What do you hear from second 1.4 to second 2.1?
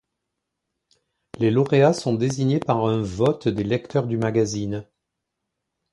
lauréats